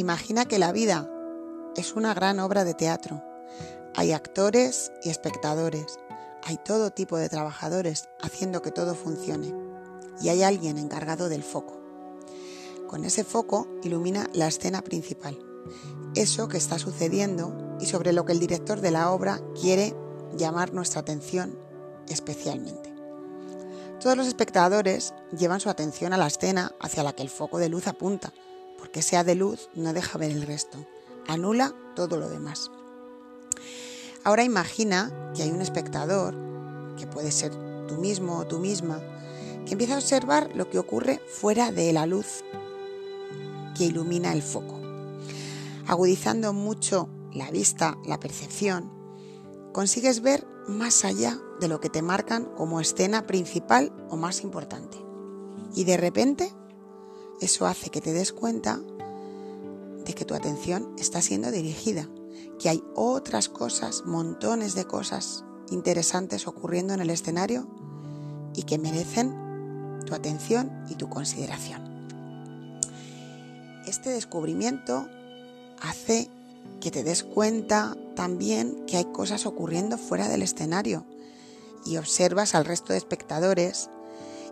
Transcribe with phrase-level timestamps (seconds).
[0.00, 1.10] Imagina que la vida
[1.76, 3.22] es una gran obra de teatro.
[3.94, 5.98] Hay actores y espectadores.
[6.42, 9.54] Hay todo tipo de trabajadores haciendo que todo funcione.
[10.22, 11.78] Y hay alguien encargado del foco.
[12.88, 15.38] Con ese foco ilumina la escena principal.
[16.14, 19.94] Eso que está sucediendo y sobre lo que el director de la obra quiere
[20.34, 21.58] llamar nuestra atención
[22.08, 22.90] especialmente.
[24.00, 27.68] Todos los espectadores llevan su atención a la escena hacia la que el foco de
[27.68, 28.32] luz apunta,
[28.80, 30.78] porque sea de luz no deja ver el resto,
[31.28, 32.70] anula todo lo demás.
[34.24, 36.34] Ahora imagina que hay un espectador,
[36.96, 37.52] que puede ser
[37.86, 39.02] tú mismo o tú misma,
[39.66, 42.42] que empieza a observar lo que ocurre fuera de la luz
[43.76, 44.80] que ilumina el foco.
[45.86, 48.90] Agudizando mucho la vista, la percepción,
[49.72, 54.96] consigues ver más allá de lo que te marcan como escena principal o más importante.
[55.74, 56.54] Y de repente,
[57.40, 58.80] eso hace que te des cuenta
[60.04, 62.08] de que tu atención está siendo dirigida,
[62.58, 67.66] que hay otras cosas, montones de cosas interesantes ocurriendo en el escenario
[68.54, 69.34] y que merecen
[70.06, 71.82] tu atención y tu consideración.
[73.86, 75.08] Este descubrimiento
[75.80, 76.28] hace
[76.80, 81.04] que te des cuenta también que hay cosas ocurriendo fuera del escenario
[81.84, 83.88] y observas al resto de espectadores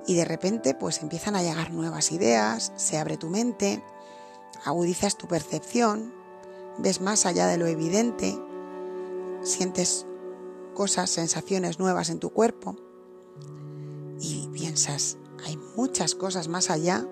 [0.06, 3.82] y de repente pues empiezan a llegar nuevas ideas, se abre tu mente,
[4.64, 6.12] agudizas tu percepción,
[6.78, 8.38] ves más allá de lo evidente,
[9.42, 10.06] sientes
[10.74, 12.76] cosas, sensaciones nuevas en tu cuerpo
[14.20, 17.06] y piensas, hay muchas cosas más allá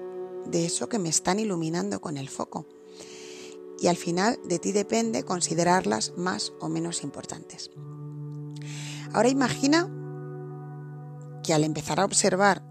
[0.46, 2.66] de eso que me están iluminando con el foco
[3.78, 7.70] y al final de ti depende considerarlas más o menos importantes.
[9.12, 9.90] Ahora imagina
[11.42, 12.62] que al empezar a observar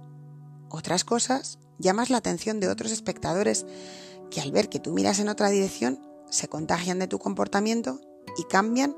[0.69, 3.65] otras cosas, llamas la atención de otros espectadores
[4.29, 5.99] que al ver que tú miras en otra dirección,
[6.29, 8.01] se contagian de tu comportamiento
[8.37, 8.95] y cambian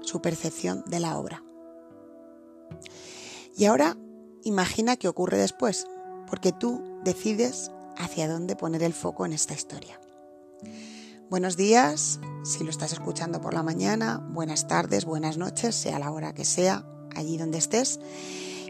[0.00, 1.44] su percepción de la obra.
[3.56, 3.96] Y ahora
[4.42, 5.86] imagina qué ocurre después,
[6.28, 10.00] porque tú decides hacia dónde poner el foco en esta historia.
[11.30, 16.10] Buenos días, si lo estás escuchando por la mañana, buenas tardes, buenas noches, sea la
[16.10, 16.84] hora que sea,
[17.14, 17.98] allí donde estés.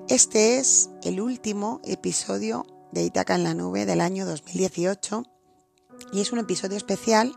[0.08, 5.24] Este es el último episodio de Itaca en la Nube del año 2018
[6.12, 7.34] y es un episodio especial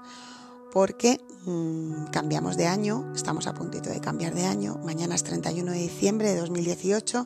[0.73, 5.71] porque mmm, cambiamos de año, estamos a puntito de cambiar de año, mañana es 31
[5.71, 7.25] de diciembre de 2018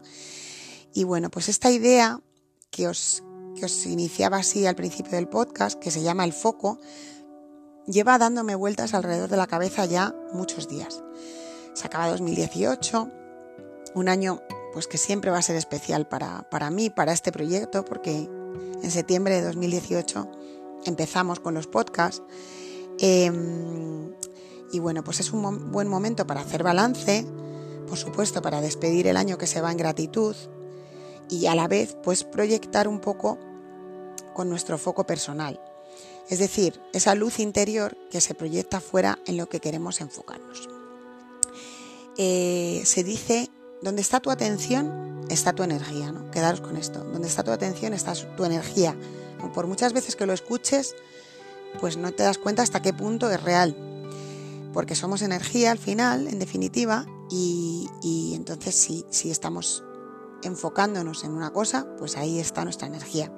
[0.93, 2.21] y bueno, pues esta idea
[2.69, 3.23] que os,
[3.55, 6.77] que os iniciaba así al principio del podcast, que se llama el foco,
[7.87, 11.03] lleva dándome vueltas alrededor de la cabeza ya muchos días.
[11.73, 13.09] Se acaba 2018,
[13.95, 14.41] un año
[14.73, 18.29] pues que siempre va a ser especial para, para mí, para este proyecto, porque
[18.81, 20.29] en septiembre de 2018
[20.85, 22.23] empezamos con los podcasts.
[22.99, 23.31] Eh,
[24.71, 27.25] y bueno, pues es un buen momento para hacer balance,
[27.87, 30.35] por supuesto, para despedir el año que se va en gratitud
[31.29, 33.37] y a la vez pues proyectar un poco
[34.33, 35.59] con nuestro foco personal
[36.31, 40.69] es decir, esa luz interior que se proyecta fuera en lo que queremos enfocarnos.
[42.17, 43.49] Eh, se dice,
[43.81, 46.29] donde está tu atención, está tu energía, ¿no?
[46.31, 48.95] Quedaros con esto, donde está tu atención, está tu energía.
[49.53, 50.95] Por muchas veces que lo escuches,
[51.79, 53.75] pues no te das cuenta hasta qué punto es real,
[54.73, 57.89] porque somos energía al final, en definitiva, y,
[58.35, 59.83] entonces si, si estamos
[60.43, 63.31] enfocándonos en una cosa, pues ahí está nuestra energía.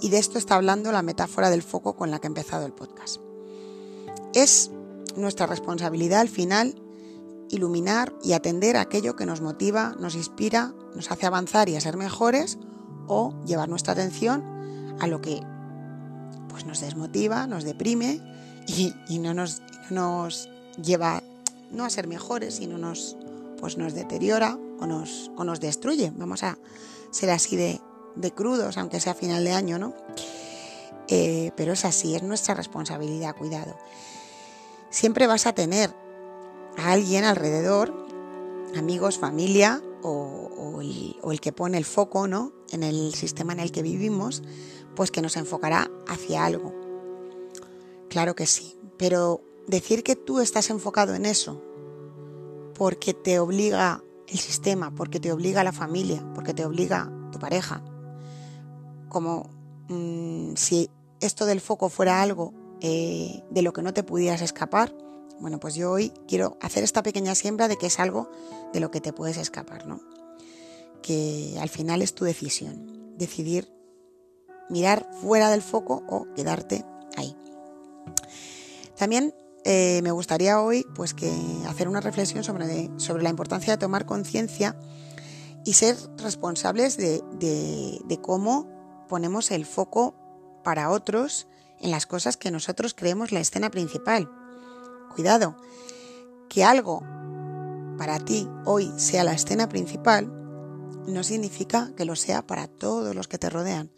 [0.00, 2.72] Y de esto está hablando la metáfora del foco con la que he empezado el
[2.72, 3.20] podcast.
[4.34, 4.70] Es
[5.16, 6.80] nuestra responsabilidad al final
[7.50, 11.96] iluminar y atender aquello que nos motiva, nos inspira, nos hace avanzar y a ser
[11.96, 12.58] mejores
[13.06, 14.44] o llevar nuestra atención
[15.00, 15.40] a lo que
[16.48, 18.20] pues nos desmotiva, nos deprime
[18.66, 20.48] y, no, nos, nos,
[20.82, 21.22] lleva
[21.70, 23.16] no a ser mejores, sino nos,
[23.60, 26.12] pues nos deteriora o nos, o nos destruye.
[26.16, 26.58] Vamos a
[27.10, 27.80] ser así de,
[28.16, 29.94] de crudos, aunque sea final de año, ¿no?
[31.08, 33.76] Eh, pero es así, es nuestra responsabilidad, cuidado.
[34.90, 35.94] Siempre vas a tener
[36.78, 37.92] a alguien alrededor,
[38.76, 42.52] amigos, familia o, el, que pone el foco ¿no?
[42.70, 44.42] en el sistema en el que vivimos,
[44.94, 46.72] pues que nos enfocará hacia algo.
[48.08, 51.62] Claro que sí, pero decir que tú estás enfocado en eso
[52.74, 57.82] porque te obliga el sistema, porque te obliga la familia, porque te obliga tu pareja,
[59.08, 59.50] como
[59.88, 60.88] mmm, si
[61.20, 64.94] esto del foco fuera algo eh, de lo que no te pudieras escapar,
[65.40, 68.30] bueno, pues yo hoy quiero hacer esta pequeña siembra de que es algo
[68.72, 70.00] de lo que te puedes escapar, ¿no?
[71.02, 73.72] Que al final es tu decisión, decidir
[74.68, 76.84] mirar fuera del foco o quedarte
[77.16, 77.36] ahí.
[78.96, 81.32] También eh, me gustaría hoy pues que
[81.66, 84.76] hacer una reflexión sobre, sobre la importancia de tomar conciencia
[85.64, 88.66] y ser responsables de, de, cómo
[89.08, 90.14] ponemos el foco
[90.64, 91.48] para otros
[91.78, 94.30] en las cosas que nosotros creemos la escena principal.
[95.14, 95.56] Cuidado,
[96.48, 97.02] que algo
[97.98, 100.32] para ti hoy sea la escena principal
[101.06, 103.90] no significa que lo sea para todos los que te rodean.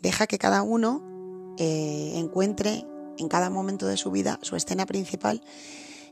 [0.00, 2.86] Deja que cada uno eh, encuentre
[3.18, 5.42] en cada momento de su vida su escena principal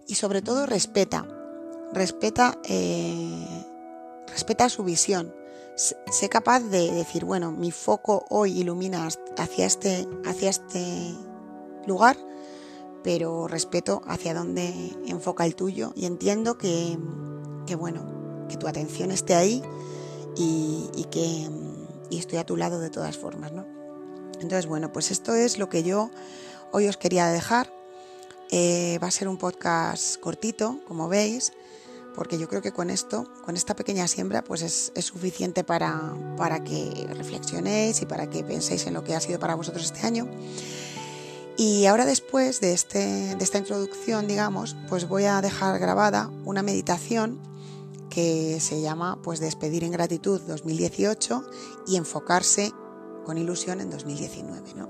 [0.06, 1.26] y sobre todo respeta,
[1.92, 3.64] respeta, eh,
[4.28, 5.34] respeta su visión.
[5.76, 11.14] Sé capaz de decir, bueno, mi foco hoy ilumina hacia este, hacia este
[11.86, 12.16] lugar,
[13.02, 14.72] pero respeto hacia dónde
[15.06, 16.98] enfoca el tuyo y entiendo que,
[17.66, 19.62] que bueno, que tu atención esté ahí
[20.36, 21.48] y, que
[22.10, 23.66] estoy a tu lado de todas formas, ¿no?
[24.40, 26.10] Entonces, bueno, pues esto es lo que yo
[26.72, 27.72] hoy os quería dejar.
[28.50, 31.52] Eh, va a ser un podcast cortito, como veis,
[32.14, 36.64] porque yo creo que con esto, con esta pequeña siembra, pues es, suficiente para, para,
[36.64, 40.28] que reflexionéis y para que penséis en lo que ha sido para vosotros este año.
[41.60, 46.62] Y ahora después de, este, de esta introducción, digamos, pues voy a dejar grabada una
[46.62, 47.40] meditación
[48.08, 51.50] que se llama pues Despedir en gratitud 2018
[51.88, 52.70] y enfocarse
[53.24, 54.88] con ilusión en 2019, ¿no?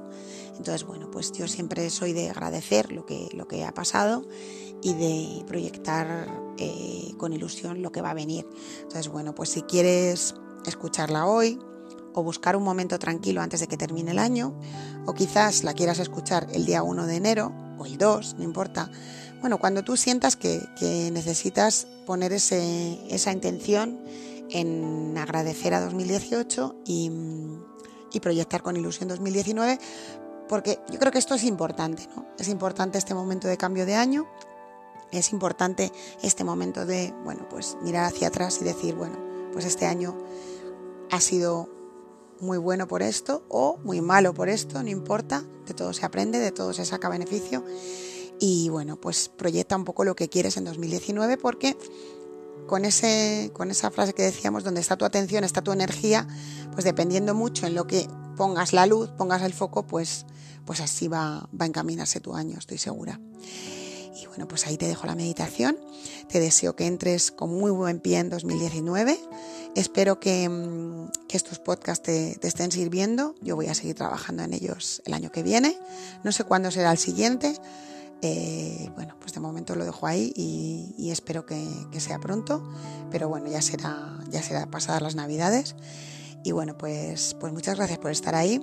[0.59, 4.27] Entonces, bueno, pues yo siempre soy de agradecer lo que, lo que ha pasado
[4.83, 6.29] y de proyectar
[6.59, 8.47] eh, con ilusión lo que va a venir.
[8.83, 10.35] Entonces, bueno, pues si quieres
[10.67, 11.59] escucharla hoy
[12.19, 14.53] o buscar un momento tranquilo antes de que termine el año,
[15.07, 18.91] o quizás la quieras escuchar el día 1 de enero o el 2, no importa.
[19.41, 20.61] Bueno, cuando tú sientas que,
[21.13, 24.01] necesitas poner esa intención
[24.51, 27.13] en agradecer a 2018 y,
[28.13, 29.79] y proyectar con ilusión 2019,
[30.49, 32.27] porque yo creo que esto es importante, ¿no?
[32.37, 34.27] Es importante este momento de cambio de año,
[35.13, 35.93] es importante
[36.23, 39.17] este momento de, bueno, pues mirar hacia atrás y decir, bueno,
[39.53, 40.17] pues este año
[41.11, 41.78] ha sido
[42.41, 46.39] muy bueno por esto o muy malo por esto, no importa, de todo se aprende,
[46.39, 47.65] de todo se saca beneficio
[48.41, 51.77] y bueno, pues proyecta un poco lo que quieres en 2019 porque
[52.67, 56.27] con, ese, con esa frase que decíamos, donde está tu atención, está tu energía,
[56.73, 58.07] pues dependiendo mucho en lo que
[58.37, 60.27] pongas la luz, pongas el foco, pues,
[60.65, 63.21] pues así va, va a encaminarse tu año, estoy segura.
[64.21, 65.79] Y bueno, pues ahí te dejo la meditación.
[66.29, 69.19] Te deseo que entres con muy buen pie en 2019.
[69.79, 73.37] Espero que, mm, que estos podcasts te, estén sirviendo.
[73.41, 75.79] Yo voy a seguir trabajando en ellos el año que viene.
[76.25, 77.55] No sé cuándo será el siguiente,
[78.21, 81.65] eh, bueno, pues de momento lo dejo ahí y, espero que,
[82.01, 82.69] sea pronto,
[83.13, 85.77] pero bueno, ya será, ya será pasadas las navidades.
[86.43, 88.61] Y bueno, pues, pues muchas gracias por estar ahí.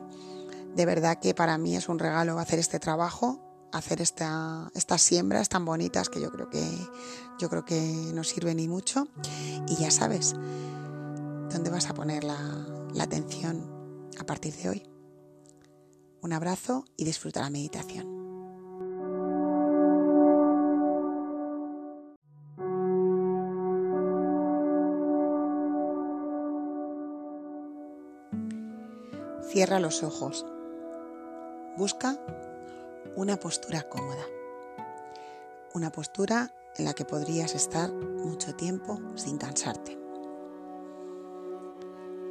[0.76, 3.40] De verdad que para mí es un regalo hacer este trabajo,
[3.72, 6.62] hacer esta, estas siembras tan bonitas que yo creo que
[7.40, 7.80] yo creo que
[8.14, 9.08] nos sirven y mucho.
[9.70, 10.36] Y ya sabes
[11.52, 12.38] dónde vas a poner la,
[12.94, 14.84] la atención a partir de hoy.
[16.22, 18.16] Un abrazo y disfruta la meditación.
[29.56, 30.46] Cierra los ojos.
[31.78, 32.20] Busca
[33.16, 34.26] una postura cómoda.
[35.74, 40.05] Una postura en la que podrías estar mucho tiempo sin cansarte.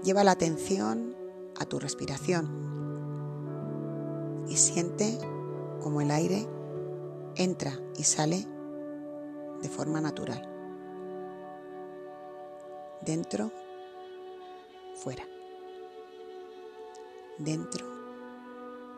[0.05, 1.17] Lleva la atención
[1.59, 2.63] a tu respiración
[4.49, 5.19] y siente
[5.83, 6.47] como el aire
[7.37, 8.47] entra y sale
[9.63, 10.51] de forma natural.
[13.05, 13.51] Dentro,
[14.95, 15.25] fuera
[17.39, 17.85] dentro,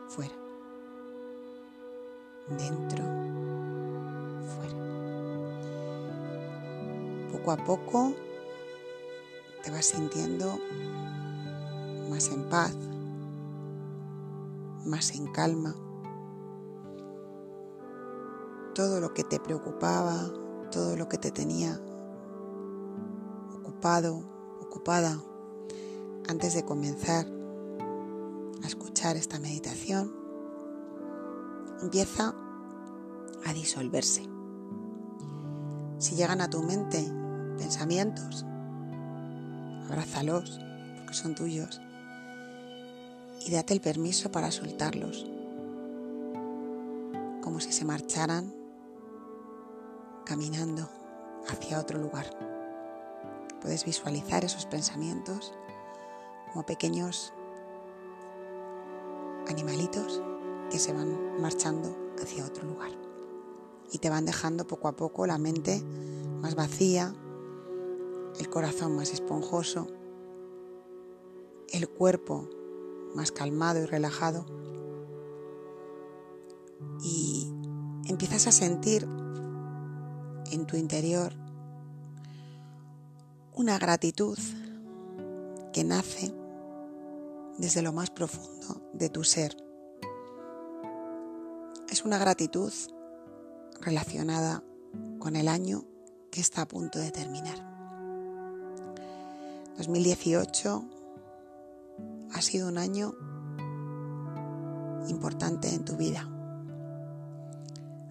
[0.07, 0.33] fuera,
[2.47, 3.03] dentro,
[4.55, 4.77] fuera.
[7.31, 8.13] Poco a poco
[9.67, 10.59] te vas sintiendo
[12.09, 12.73] más en paz,
[14.85, 15.75] más en calma.
[18.73, 20.31] Todo lo que te preocupaba,
[20.71, 21.81] todo lo que te tenía
[23.59, 24.23] ocupado,
[24.61, 25.21] ocupada
[26.29, 27.27] antes de comenzar
[28.63, 30.15] a escuchar esta meditación,
[31.81, 32.33] empieza
[33.45, 34.23] a disolverse.
[35.97, 37.05] Si llegan a tu mente
[37.57, 38.45] pensamientos,
[39.87, 40.59] abrázalos
[40.97, 41.81] porque son tuyos
[43.45, 45.25] y date el permiso para soltarlos,
[47.41, 48.53] como si se marcharan
[50.25, 50.89] caminando
[51.47, 52.25] hacia otro lugar.
[53.61, 55.53] Puedes visualizar esos pensamientos
[56.51, 57.33] como pequeños
[59.47, 60.21] animalitos
[60.69, 62.91] que se van marchando hacia otro lugar.
[63.91, 65.81] Y te van dejando poco a poco la mente
[66.41, 67.13] más vacía,
[68.39, 69.87] el corazón más esponjoso,
[71.69, 72.49] el cuerpo
[73.15, 74.45] más calmado y relajado.
[77.03, 77.51] Y
[78.07, 79.07] empiezas a sentir
[80.51, 81.33] en tu interior
[83.53, 84.37] una gratitud
[85.73, 86.33] que nace
[87.57, 89.57] desde lo más profundo de tu ser.
[91.89, 92.71] Es una gratitud
[93.81, 94.63] relacionada
[95.19, 95.85] con el año
[96.31, 97.76] que está a punto de terminar.
[99.77, 100.85] 2018
[102.33, 103.13] ha sido un año
[105.07, 106.21] importante en tu vida.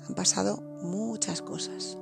[0.06, 1.98] Han pasado muchas cosas.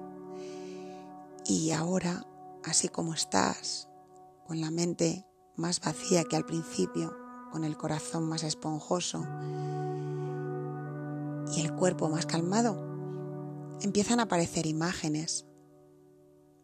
[1.47, 2.27] Y ahora,
[2.63, 3.89] así como estás,
[4.47, 7.17] con la mente más vacía que al principio,
[7.51, 9.25] con el corazón más esponjoso
[11.57, 12.77] y el cuerpo más calmado,
[13.81, 15.47] empiezan a aparecer imágenes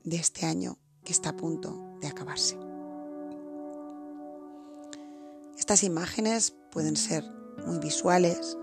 [0.04, 2.69] de este año que está a punto de acabarse.
[5.58, 7.24] Estas imágenes pueden ser
[7.66, 8.56] muy visuales,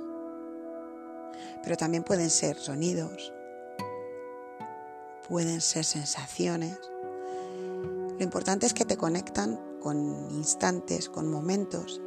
[1.63, 3.33] pero también pueden ser sonidos,
[5.27, 6.77] pueden ser sensaciones.
[8.17, 12.01] Lo importante es que te conectan con instantes, con momentos,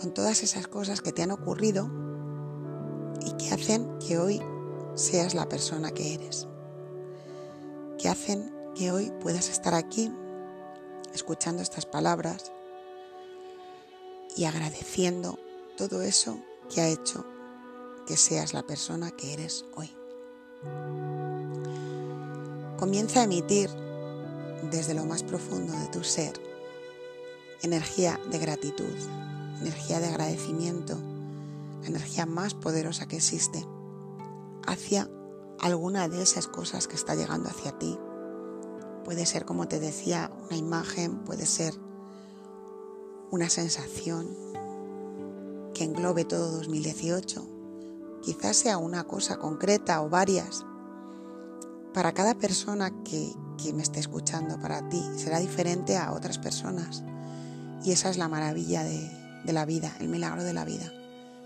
[0.00, 1.90] con todas esas cosas que te han ocurrido
[3.24, 4.42] y que hacen que hoy
[4.94, 6.48] seas la persona que eres,
[7.98, 10.12] que hacen que hoy puedas estar aquí
[11.14, 12.51] escuchando estas palabras
[14.36, 15.38] y agradeciendo
[15.76, 16.38] todo eso
[16.72, 17.24] que ha hecho
[18.06, 19.90] que seas la persona que eres hoy.
[22.78, 23.70] Comienza a emitir
[24.70, 26.32] desde lo más profundo de tu ser
[27.62, 28.94] energía de gratitud,
[29.60, 30.98] energía de agradecimiento,
[31.82, 33.64] la energía más poderosa que existe,
[34.66, 35.08] hacia
[35.60, 37.98] alguna de esas cosas que está llegando hacia ti.
[39.04, 41.74] Puede ser, como te decía, una imagen, puede ser
[43.32, 44.28] una sensación
[45.72, 47.48] que englobe todo 2018.
[48.22, 50.66] Quizás sea una cosa concreta o varias.
[51.94, 53.32] Para cada persona que,
[53.74, 57.02] me esté escuchando, para ti, será diferente a otras personas.
[57.82, 59.10] Y esa es la maravilla de,
[59.44, 60.92] de la vida, el milagro de la vida.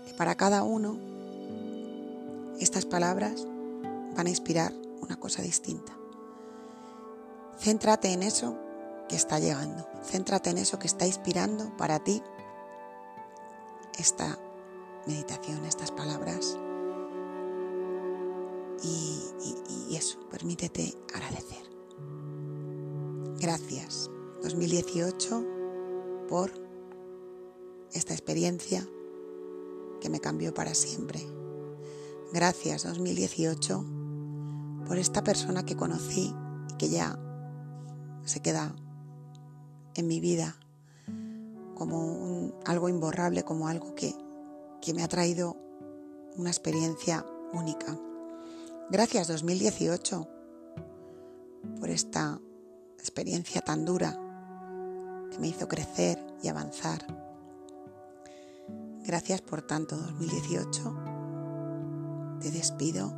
[0.05, 0.99] Que para cada uno
[2.59, 3.47] estas palabras
[4.13, 5.97] van a inspirar una cosa distinta.
[7.57, 8.66] Céntrate en eso
[9.07, 9.87] que está llegando.
[10.03, 12.21] Céntrate en eso que está inspirando para ti
[13.97, 14.37] esta
[15.05, 16.57] meditación, estas palabras.
[18.83, 21.63] Y, eso, permítete agradecer.
[23.39, 24.11] Gracias
[24.43, 25.45] 2018
[26.29, 26.51] por
[27.93, 28.87] esta experiencia
[29.99, 31.25] que me cambió para siempre.
[32.31, 33.85] Gracias 2018
[34.85, 36.31] por esta persona que conocí
[36.69, 37.17] y que ya
[38.23, 38.75] se queda
[39.97, 40.55] en mi vida
[41.75, 44.15] como algo imborrable, como algo que,
[44.81, 45.57] que me ha traído
[46.37, 47.97] una experiencia única.
[48.89, 50.27] Gracias 2018
[51.79, 52.39] por esta
[52.97, 54.11] experiencia tan dura
[55.31, 57.05] que me hizo crecer y avanzar.
[59.03, 60.95] Gracias por tanto 2018.
[62.41, 63.13] Te despido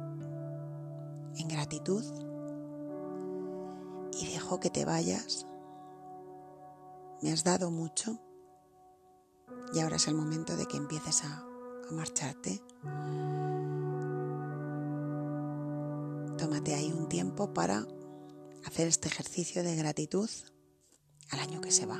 [1.37, 2.03] en gratitud
[4.19, 5.45] y dejo que te vayas
[7.21, 8.19] me has dado mucho
[9.73, 11.45] y ahora es el momento de que empieces a,
[11.91, 12.61] marcharte.
[16.37, 17.83] Tómate ahí un tiempo para
[18.63, 20.29] hacer este ejercicio de gratitud
[21.31, 21.99] al año que se va.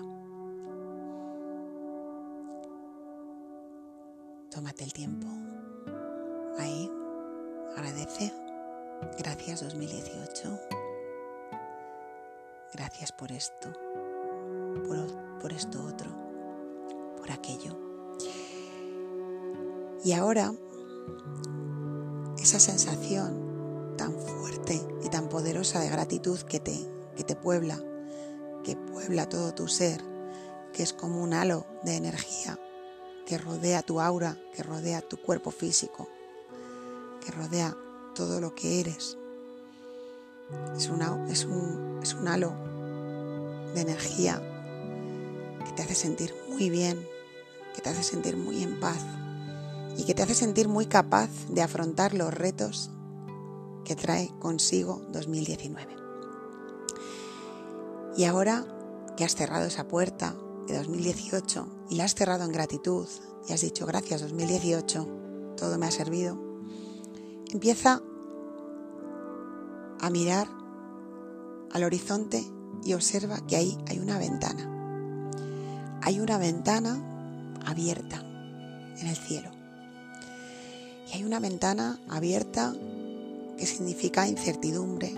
[4.51, 5.27] Tómate el tiempo.
[6.59, 6.91] Ahí.
[7.75, 8.31] Agradece.
[9.17, 10.59] Gracias 2018.
[12.73, 13.73] Gracias por esto
[15.49, 16.11] por, esto otro,
[17.17, 17.75] por aquello.
[20.03, 20.53] Y ahora,
[22.37, 26.77] esa sensación tan fuerte y tan poderosa de gratitud que te,
[27.15, 27.83] que te puebla,
[28.63, 30.03] que puebla todo tu ser,
[30.71, 32.59] que es como un halo de energía
[33.25, 36.07] que rodea tu aura, que rodea tu cuerpo físico,
[37.25, 37.75] que rodea
[38.13, 39.17] todo lo que eres.
[40.75, 40.89] Es,
[41.29, 42.53] es, un, es un halo
[43.73, 44.41] de energía
[45.69, 47.07] que te hace sentir muy bien,
[47.75, 49.05] que te hace sentir muy en paz
[49.95, 52.89] y que te hace sentir muy capaz de afrontar los retos
[53.85, 55.95] que trae consigo 2019.
[58.17, 58.65] Y ahora
[59.15, 60.35] que has cerrado esa puerta
[60.65, 63.07] de 2018 y la has cerrado en gratitud
[63.47, 66.35] y has dicho gracias 2018, todo me ha servido,
[67.51, 68.01] empieza
[70.01, 70.47] a mirar
[71.71, 72.43] al horizonte
[72.83, 74.78] y observa que ahí hay una ventana.
[76.01, 76.97] Hay una ventana
[77.65, 78.21] abierta
[78.99, 79.51] en el cielo.
[81.07, 82.73] Y hay una ventana abierta
[83.57, 85.13] que significa incertidumbre,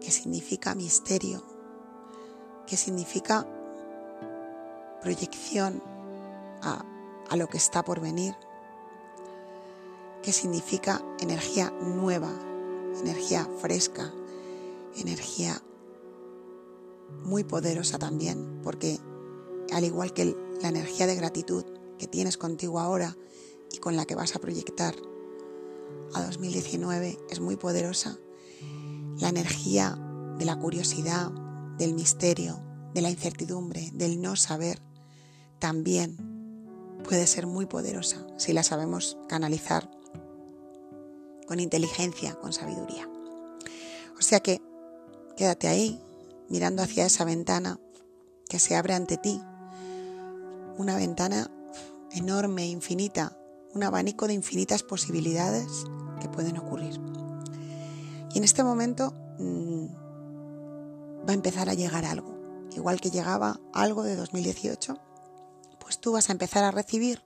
[0.00, 1.42] que significa misterio,
[2.66, 3.46] que significa
[5.02, 5.82] proyección
[6.62, 6.84] a,
[7.36, 8.34] lo que está por venir,
[10.22, 12.32] que significa energía nueva,
[13.00, 14.12] energía fresca,
[14.96, 15.62] energía
[17.22, 18.98] muy poderosa también, porque
[19.72, 21.64] al igual que la energía de gratitud
[21.98, 23.16] que tienes contigo ahora
[23.72, 24.94] y con la que vas a proyectar
[26.14, 28.18] a 2019 es muy poderosa,
[29.18, 29.98] la energía
[30.38, 31.30] de la curiosidad,
[31.76, 32.60] del misterio,
[32.94, 34.80] de la incertidumbre, del no saber,
[35.58, 36.16] también
[37.04, 39.90] puede ser muy poderosa si la sabemos canalizar
[41.46, 43.08] con inteligencia, con sabiduría.
[44.18, 44.60] O sea que
[45.36, 46.00] quédate ahí,
[46.48, 47.80] mirando hacia esa ventana
[48.48, 49.40] que se abre ante ti,
[50.78, 51.50] una ventana
[52.12, 53.36] enorme, infinita,
[53.74, 55.66] un abanico de infinitas posibilidades
[56.20, 56.98] que pueden ocurrir.
[58.32, 59.86] Y en este momento mm,
[61.28, 62.38] va a empezar a llegar algo.
[62.76, 64.96] Igual que llegaba algo de 2018,
[65.80, 67.22] pues tú vas a empezar a recibir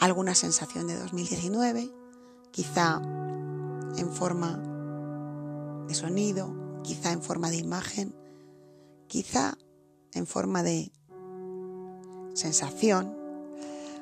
[0.00, 1.90] alguna sensación de 2019,
[2.50, 3.00] quizá
[3.96, 4.60] en forma
[5.86, 8.16] de sonido, quizá en forma de imagen,
[9.06, 9.56] quizá
[10.12, 10.92] en forma de
[12.36, 13.16] sensación,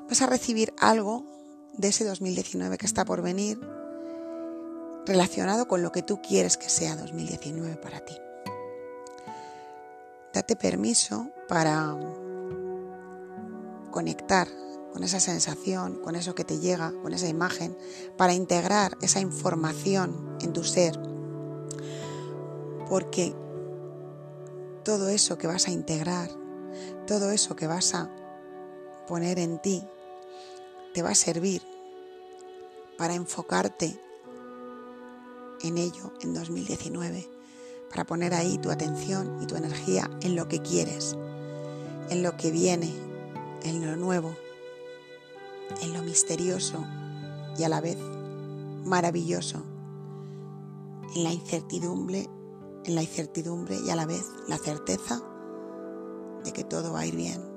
[0.08, 1.24] vas a recibir algo
[1.72, 3.60] de ese 2019 que está por venir
[5.06, 8.14] relacionado con lo que tú quieres que sea 2019 para ti.
[10.32, 11.96] Date permiso para
[13.90, 14.48] conectar
[14.92, 17.76] con esa sensación, con eso que te llega, con esa imagen,
[18.16, 20.98] para integrar esa información en tu ser.
[22.88, 23.34] Porque
[24.84, 26.30] todo eso que vas a integrar,
[27.06, 28.10] todo eso que vas a
[29.06, 29.82] poner en ti,
[30.92, 31.62] te va a servir
[32.96, 33.98] para enfocarte
[35.62, 37.28] en ello en 2019,
[37.90, 41.16] para poner ahí tu atención y tu energía en lo que quieres,
[42.10, 42.92] en lo que viene,
[43.62, 44.36] en lo nuevo,
[45.82, 46.84] en lo misterioso
[47.58, 47.98] y a la vez
[48.84, 49.62] maravilloso,
[51.14, 52.28] en la incertidumbre,
[52.84, 55.22] en la incertidumbre y a la vez la certeza
[56.44, 57.53] de que todo va a ir bien,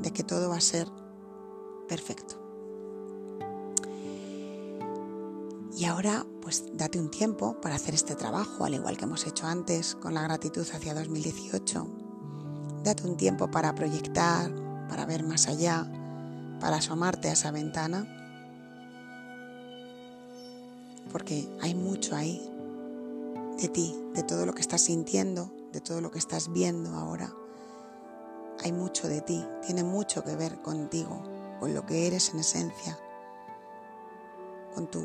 [0.00, 0.88] de que todo va a ser
[1.88, 2.36] perfecto.
[5.76, 9.46] Y ahora, pues date un tiempo para hacer este trabajo, al igual que hemos hecho
[9.46, 11.86] antes con la gratitud hacia 2018.
[12.82, 14.52] Date un tiempo para proyectar,
[14.88, 15.88] para ver más allá,
[16.60, 18.06] para asomarte a esa ventana,
[21.12, 22.42] porque hay mucho ahí
[23.60, 27.32] de ti, de todo lo que estás sintiendo, de todo lo que estás viendo ahora.
[28.64, 31.22] Hay mucho de ti, tiene mucho que ver contigo,
[31.60, 32.98] con lo que eres en esencia,
[34.74, 35.02] con tu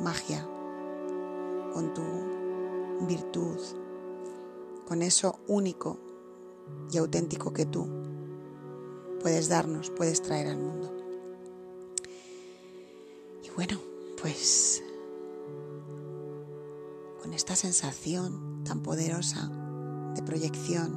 [0.00, 0.46] magia,
[1.72, 3.58] con tu virtud,
[4.86, 5.98] con eso único
[6.90, 7.86] y auténtico que tú
[9.20, 10.92] puedes darnos, puedes traer al mundo.
[13.42, 13.78] Y bueno,
[14.20, 14.82] pues
[17.20, 19.50] con esta sensación tan poderosa
[20.14, 20.96] de proyección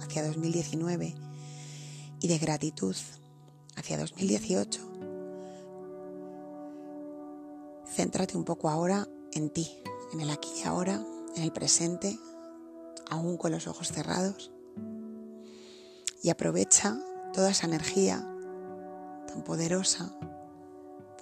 [0.00, 1.14] hacia 2019
[2.20, 2.94] y de gratitud
[3.76, 4.80] hacia 2018,
[7.86, 9.68] céntrate un poco ahora en ti,
[10.12, 11.04] en el aquí y ahora,
[11.34, 12.18] en el presente,
[13.08, 14.52] aún con los ojos cerrados,
[16.22, 16.98] y aprovecha
[17.32, 18.18] toda esa energía
[19.26, 20.14] tan poderosa.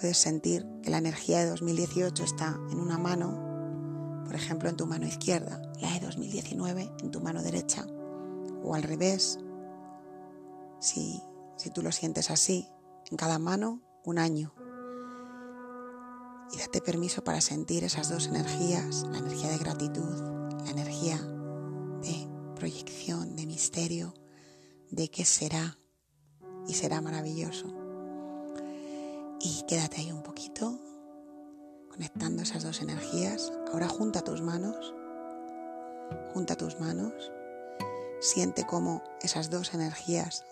[0.01, 4.87] Puedes sentir que la energía de 2018 está en una mano, por ejemplo en tu
[4.87, 7.87] mano izquierda, la de 2019 en tu mano derecha,
[8.65, 9.39] o al revés,
[10.81, 11.23] si,
[11.57, 12.69] si tú lo sientes así,
[13.11, 14.55] en cada mano un año.
[16.53, 21.19] Y date permiso para sentir esas dos energías, la energía de gratitud, la energía
[22.03, 24.15] de proyección, de misterio,
[24.91, 25.79] de qué será
[26.67, 27.67] y será maravilloso.
[29.41, 30.79] Y quédate ahí un poquito,
[31.91, 33.53] conectando esas dos energías.
[33.73, 34.95] Ahora junta tus manos,
[36.33, 37.31] junta tus manos,
[38.21, 40.45] siente cómo esas dos energías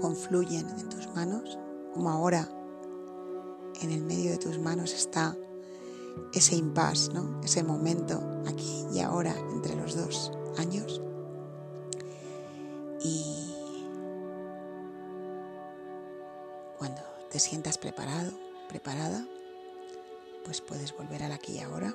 [0.00, 1.58] confluyen en tus manos,
[1.94, 2.48] como ahora
[3.80, 5.36] en el medio de tus manos está
[6.32, 7.40] ese impasse, ¿no?
[7.42, 11.00] ese momento aquí y ahora entre los dos años.
[13.02, 13.48] Y
[17.30, 18.32] te sientas preparado,
[18.68, 19.26] preparada,
[20.44, 21.94] pues puedes volver al aquí y ahora.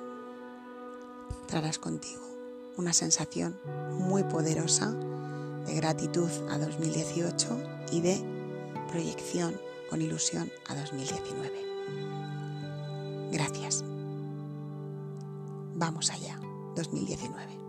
[1.48, 2.22] Traerás contigo
[2.76, 3.58] una sensación
[3.98, 4.94] muy poderosa
[5.66, 7.58] de gratitud a 2018
[7.92, 8.22] y de
[8.90, 9.54] proyección
[9.90, 11.50] con ilusión a 2019.
[13.32, 13.84] Gracias.
[15.74, 16.38] Vamos allá,
[16.76, 17.63] 2019.